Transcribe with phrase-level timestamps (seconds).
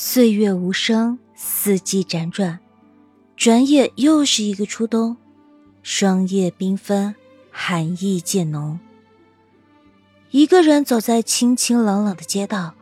[0.00, 2.60] 岁月无声，四季辗转，
[3.36, 5.16] 转眼又是一个初冬，
[5.82, 7.16] 霜叶缤纷，
[7.50, 8.78] 寒意渐浓。
[10.30, 12.74] 一个人走在清清冷冷的街道，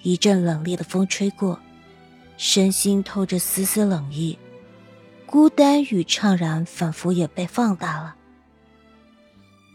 [0.00, 1.60] 一阵冷冽的风吹过，
[2.38, 4.38] 身心透着丝丝冷意，
[5.26, 8.16] 孤单与怅然仿佛也被放大了。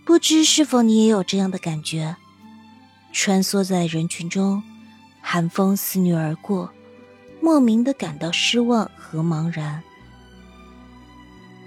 [0.07, 2.17] 不知是否你也有这样的感觉？
[3.11, 4.63] 穿梭在人群中。
[5.25, 6.69] 寒风肆虐而过，
[7.41, 9.81] 莫名的感到失望和茫然。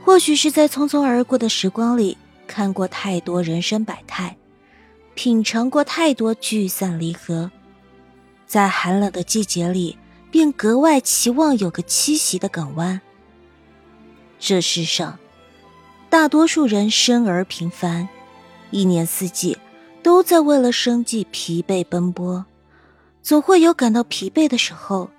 [0.04, 2.16] 或许是在匆匆而过的时光里，
[2.46, 4.36] 看过太多人生百态，
[5.14, 7.50] 品尝过太多聚散离合，
[8.46, 9.98] 在寒冷的季节里，
[10.30, 13.00] 便格外期望有个栖息的港湾。
[14.38, 15.18] 这世上，
[16.08, 18.08] 大多数人生而平凡，
[18.70, 19.58] 一年四季
[20.02, 22.44] 都在为了生计疲惫奔波。
[23.26, 25.10] 总会有感到疲惫的时候，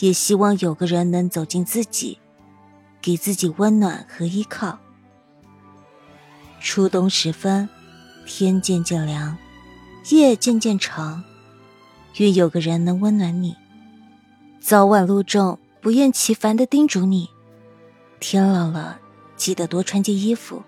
[0.00, 2.18] 也希望有个人能走进自己，
[3.00, 4.76] 给自己温暖和依靠。
[6.58, 7.68] 初冬时分，
[8.26, 9.38] 天渐渐凉，
[10.10, 11.22] 夜渐渐长，
[12.16, 13.54] 愿有个人能温暖你，
[14.58, 17.30] 早晚路重，不厌其烦的叮嘱你：
[18.18, 18.98] 天冷了，
[19.36, 20.60] 记得多穿件衣服。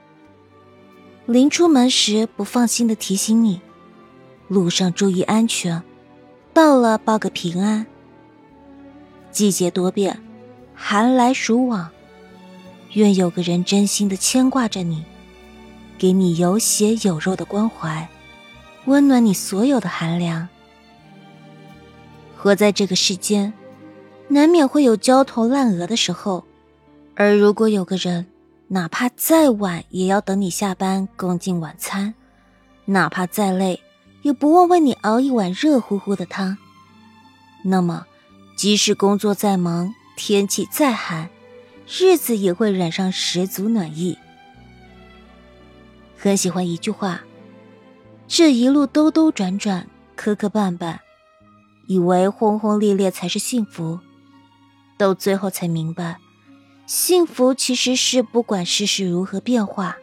[1.26, 3.60] 临出门时不放心的提醒你，
[4.46, 5.82] 路上注意安全。
[6.54, 7.84] 到了，报个平安。
[9.32, 10.16] 季节多变，
[10.72, 11.90] 寒来暑往，
[12.92, 15.04] 愿有个人真心的牵挂着你，
[15.98, 18.08] 给你有血有肉的关怀，
[18.84, 20.48] 温暖你所有的寒凉。
[22.38, 23.52] 活在这个世间，
[24.28, 26.44] 难免会有焦头烂额的时候，
[27.16, 28.26] 而如果有个人，
[28.68, 32.14] 哪怕再晚也要等你下班共进晚餐，
[32.84, 33.80] 哪怕再累。
[34.24, 36.56] 也不忘为你熬一碗热乎乎的汤。
[37.62, 38.06] 那么，
[38.56, 41.28] 即使工作再忙，天气再寒，
[41.86, 44.18] 日子也会染上十足暖意。
[46.16, 47.20] 很喜欢一句话：
[48.26, 49.86] 这一路兜兜转转，
[50.16, 51.00] 磕磕绊绊，
[51.86, 54.00] 以为轰轰烈烈才是幸福，
[54.96, 56.16] 到最后才明白，
[56.86, 59.98] 幸福其实是不管世事如何变化，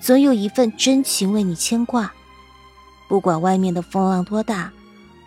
[0.00, 2.14] 总有一份真情为你牵挂。
[3.08, 4.72] 不管外面的风浪多大，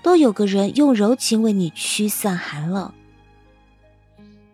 [0.03, 2.91] 都有个人用柔情为你驱散寒冷。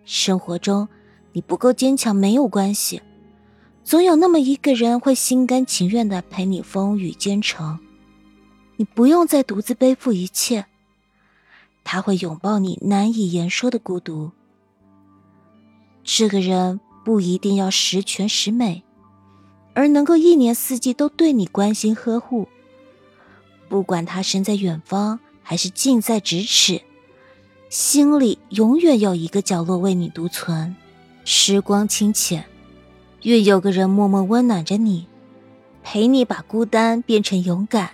[0.05, 0.87] 生活中，
[1.33, 3.01] 你不够坚强没有关系，
[3.83, 7.79] 总有那么一个人会心甘情愿的陪你风雨兼程。
[8.77, 10.65] 你不用再独自背负一切，
[11.83, 14.31] 他会拥抱你难以言说的孤独。
[16.03, 18.83] 这个人不一定要十全十美，
[19.73, 22.47] 而能够一年四季都对你关心呵护。
[23.67, 26.81] 不管他身在远方还是近在咫尺，
[27.69, 30.75] 心里永远有一个角落为你独存。
[31.23, 32.45] 时光清浅，
[33.23, 35.07] 愿有个人默默温暖着你，
[35.83, 37.91] 陪你把孤单变成勇敢，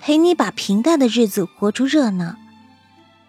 [0.00, 2.36] 陪你把平淡的日子活出热闹，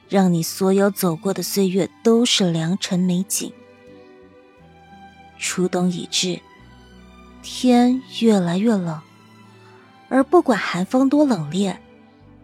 [0.08, 3.52] 让你所有走过的岁月都是良辰美景。
[5.38, 6.40] 初冬已至，
[7.42, 9.02] 天越来越冷。
[10.12, 11.74] 而不管寒风多冷冽，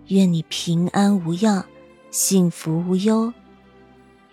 [0.07, 1.65] 愿你平安无恙，
[2.11, 3.33] 幸福无忧。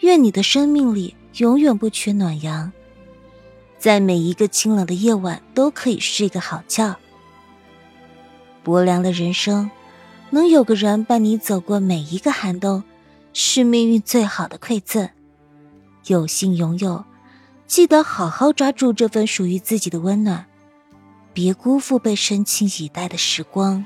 [0.00, 2.70] 愿你的生命里永远不缺暖阳，
[3.76, 6.94] 在每一个清冷的夜晚都可以睡个好觉。
[8.62, 9.68] 薄凉的人生，
[10.30, 12.84] 能有个人伴你走过每一个寒冬，
[13.32, 15.10] 是命运最好的馈赠。
[16.06, 17.04] 有幸拥有，
[17.66, 20.46] 记得好好抓住这份属于自己的温暖。
[21.34, 23.84] 别辜负被深情以待的时光。